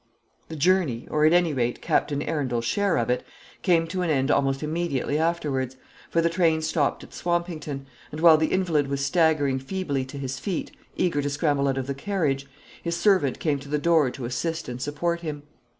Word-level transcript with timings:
The 0.49 0.55
journey, 0.55 1.07
or 1.11 1.25
at 1.27 1.31
any 1.31 1.53
rate 1.53 1.79
Captain 1.79 2.23
Arundel's 2.23 2.65
share 2.65 2.97
of 2.97 3.11
it, 3.11 3.23
came 3.61 3.85
to 3.89 4.01
an 4.01 4.09
end 4.09 4.31
almost 4.31 4.63
immediately 4.63 5.19
afterwards, 5.19 5.75
for 6.09 6.21
the 6.21 6.27
train 6.29 6.63
stopped 6.63 7.03
at 7.03 7.13
Swampington; 7.13 7.85
and 8.11 8.19
while 8.19 8.35
the 8.37 8.47
invalid 8.51 8.87
was 8.87 9.05
staggering 9.05 9.59
feebly 9.59 10.03
to 10.05 10.17
his 10.17 10.39
feet, 10.39 10.71
eager 10.97 11.21
to 11.21 11.29
scramble 11.29 11.67
out 11.67 11.77
of 11.77 11.85
the 11.85 11.93
carriage, 11.93 12.47
his 12.81 12.97
servant 12.97 13.37
came 13.37 13.59
to 13.59 13.69
the 13.69 13.77
door 13.77 14.09
to 14.09 14.25
assist 14.25 14.67
and 14.67 14.81
support 14.81 15.19
him. 15.19 15.43